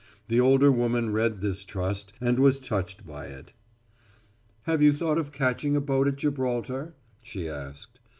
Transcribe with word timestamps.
The 0.29 0.39
older 0.39 0.71
woman 0.71 1.11
read 1.11 1.41
this 1.41 1.63
trust, 1.63 2.11
and 2.19 2.39
was 2.39 2.59
touched 2.59 3.05
by 3.05 3.25
it. 3.27 3.53
"Have 4.63 4.81
you 4.81 4.93
thought 4.93 5.19
of 5.19 5.31
catching 5.31 5.75
a 5.75 5.79
boat 5.79 6.07
at 6.07 6.15
Gibraltar?" 6.15 6.95
she 7.21 7.47
asked. 7.47 7.99